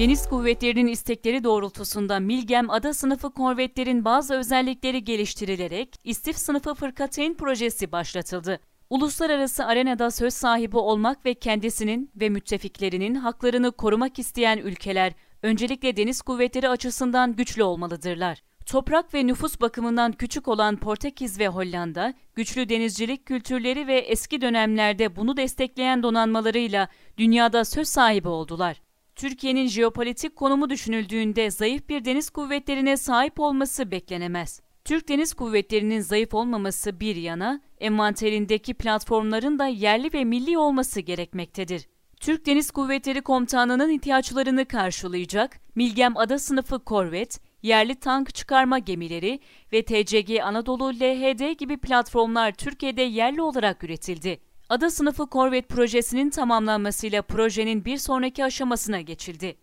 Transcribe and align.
Deniz 0.00 0.28
Kuvvetleri'nin 0.28 0.86
istekleri 0.86 1.44
doğrultusunda 1.44 2.20
Milgem 2.20 2.70
Ada 2.70 2.94
sınıfı 2.94 3.30
korvetlerin 3.30 4.04
bazı 4.04 4.34
özellikleri 4.34 5.04
geliştirilerek 5.04 5.94
İstif 6.04 6.38
sınıfı 6.38 6.74
fırkateyn 6.74 7.34
projesi 7.34 7.92
başlatıldı. 7.92 8.60
Uluslararası 8.90 9.64
arenada 9.64 10.10
söz 10.10 10.34
sahibi 10.34 10.76
olmak 10.76 11.26
ve 11.26 11.34
kendisinin 11.34 12.10
ve 12.16 12.28
müttefiklerinin 12.28 13.14
haklarını 13.14 13.72
korumak 13.72 14.18
isteyen 14.18 14.58
ülkeler 14.58 15.12
öncelikle 15.42 15.96
deniz 15.96 16.22
kuvvetleri 16.22 16.68
açısından 16.68 17.36
güçlü 17.36 17.62
olmalıdırlar. 17.62 18.42
Toprak 18.66 19.14
ve 19.14 19.26
nüfus 19.26 19.60
bakımından 19.60 20.12
küçük 20.12 20.48
olan 20.48 20.76
Portekiz 20.76 21.38
ve 21.38 21.48
Hollanda, 21.48 22.14
güçlü 22.34 22.68
denizcilik 22.68 23.26
kültürleri 23.26 23.86
ve 23.86 23.98
eski 23.98 24.40
dönemlerde 24.40 25.16
bunu 25.16 25.36
destekleyen 25.36 26.02
donanmalarıyla 26.02 26.88
dünyada 27.18 27.64
söz 27.64 27.88
sahibi 27.88 28.28
oldular. 28.28 28.89
Türkiye'nin 29.20 29.66
jeopolitik 29.66 30.36
konumu 30.36 30.70
düşünüldüğünde 30.70 31.50
zayıf 31.50 31.88
bir 31.88 32.04
deniz 32.04 32.30
kuvvetlerine 32.30 32.96
sahip 32.96 33.40
olması 33.40 33.90
beklenemez. 33.90 34.60
Türk 34.84 35.08
Deniz 35.08 35.34
Kuvvetleri'nin 35.34 36.00
zayıf 36.00 36.34
olmaması 36.34 37.00
bir 37.00 37.16
yana, 37.16 37.60
envanterindeki 37.80 38.74
platformların 38.74 39.58
da 39.58 39.66
yerli 39.66 40.12
ve 40.12 40.24
milli 40.24 40.58
olması 40.58 41.00
gerekmektedir. 41.00 41.88
Türk 42.20 42.46
Deniz 42.46 42.70
Kuvvetleri 42.70 43.22
Komutanlığı'nın 43.22 43.90
ihtiyaçlarını 43.90 44.64
karşılayacak 44.64 45.60
Milgem 45.74 46.16
Ada 46.16 46.38
sınıfı 46.38 46.84
korvet, 46.84 47.40
yerli 47.62 47.94
tank 47.94 48.34
çıkarma 48.34 48.78
gemileri 48.78 49.40
ve 49.72 49.84
TCG 49.84 50.40
Anadolu 50.42 50.94
LHD 50.94 51.58
gibi 51.58 51.76
platformlar 51.76 52.52
Türkiye'de 52.52 53.02
yerli 53.02 53.42
olarak 53.42 53.84
üretildi. 53.84 54.49
Ada 54.70 54.90
sınıfı 54.90 55.26
korvet 55.26 55.68
projesinin 55.68 56.30
tamamlanmasıyla 56.30 57.22
projenin 57.22 57.84
bir 57.84 57.96
sonraki 57.96 58.44
aşamasına 58.44 59.00
geçildi. 59.00 59.56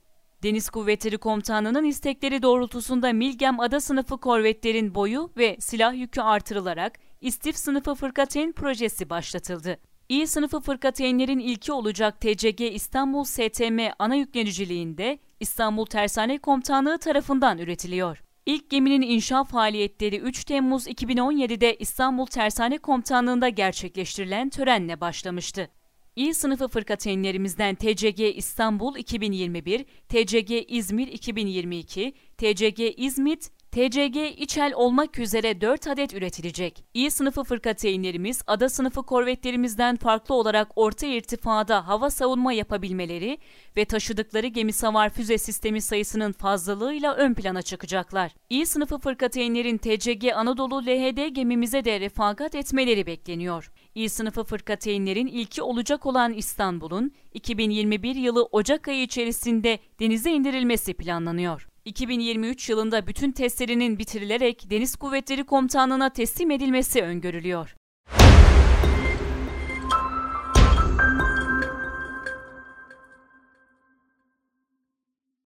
Deniz 0.44 0.70
Kuvvetleri 0.70 1.18
Komutanlığı'nın 1.18 1.84
istekleri 1.86 2.42
doğrultusunda 2.42 3.14
Milgem 3.14 3.60
Ada 3.60 3.80
sınıfı 3.80 4.18
korvetlerin 4.18 4.96
boyu 4.96 5.32
ve 5.38 5.58
silah 5.60 5.94
yükü 5.94 6.22
artırılarak 6.22 7.00
İstif 7.22 7.58
sınıfı 7.58 7.96
fırkateyn 7.96 8.52
projesi 8.52 9.10
başlatıldı. 9.10 9.78
İ 10.10 10.28
sınıfı 10.28 10.60
fırkateynlerin 10.60 11.40
ilki 11.40 11.72
olacak 11.72 12.22
TCG 12.22 12.62
İstanbul 12.62 13.24
STM 13.24 13.80
ana 14.00 14.16
yükleniciliğinde 14.16 15.20
İstanbul 15.40 15.86
Tersane 15.86 16.38
Komutanlığı 16.38 16.98
tarafından 16.98 17.58
üretiliyor. 17.58 18.27
İlk 18.48 18.70
geminin 18.70 19.02
inşa 19.02 19.44
faaliyetleri 19.44 20.18
3 20.18 20.44
Temmuz 20.44 20.88
2017'de 20.88 21.76
İstanbul 21.76 22.26
Tersane 22.26 22.78
Komutanlığı'nda 22.78 23.50
gerçekleştirilen 23.50 24.50
törenle 24.50 25.02
başlamıştı. 25.02 25.70
İ 26.16 26.34
sınıfı 26.34 26.68
fırkateynlerimizden 26.68 27.76
TCG 27.76 28.20
İstanbul 28.38 28.96
2021, 28.96 29.86
TCG 30.10 30.52
İzmir 30.68 31.08
2022, 31.08 32.14
TCG 32.38 32.80
İzmit 32.98 33.52
TCG 33.78 34.18
İçel 34.38 34.74
olmak 34.76 35.20
üzere 35.20 35.62
4 35.62 35.88
adet 35.88 36.14
üretilecek. 36.14 36.84
İ 36.94 37.12
sınıfı 37.12 37.44
fırkateynlerimiz 37.44 38.42
ada 38.48 38.70
sınıfı 38.70 39.04
korvetlerimizden 39.04 39.96
farklı 39.96 40.36
olarak 40.36 40.68
orta 40.76 41.08
irtifada 41.08 41.88
hava 41.88 42.10
savunma 42.10 42.54
yapabilmeleri 42.54 43.38
ve 43.78 43.86
taşıdıkları 43.86 44.48
gemi 44.48 44.74
savar 44.74 45.10
füze 45.10 45.38
sistemi 45.38 45.82
sayısının 45.82 46.32
fazlalığıyla 46.32 47.16
ön 47.16 47.34
plana 47.34 47.62
çıkacaklar. 47.62 48.32
İ 48.50 48.66
sınıfı 48.66 48.98
fırkateynlerin 48.98 49.78
TCG 49.78 50.26
Anadolu 50.36 50.86
LHD 50.86 51.28
gemimize 51.28 51.86
de 51.86 52.00
refakat 52.00 52.56
etmeleri 52.56 53.06
bekleniyor. 53.06 53.72
İ 53.96 54.10
sınıfı 54.10 54.44
fırkateynlerin 54.44 55.28
ilki 55.28 55.62
olacak 55.62 56.06
olan 56.06 56.34
İstanbul'un 56.34 57.12
2021 57.34 58.16
yılı 58.16 58.44
Ocak 58.44 58.88
ayı 58.88 59.02
içerisinde 59.02 59.80
denize 60.00 60.32
indirilmesi 60.32 60.94
planlanıyor. 60.94 61.68
2023 61.88 62.70
yılında 62.70 63.08
bütün 63.08 63.32
testlerinin 63.32 64.00
bitirilerek 64.00 64.70
Deniz 64.70 64.96
Kuvvetleri 64.96 65.46
Komutanlığı'na 65.46 66.10
teslim 66.10 66.52
edilmesi 66.52 67.02
öngörülüyor. 67.02 67.76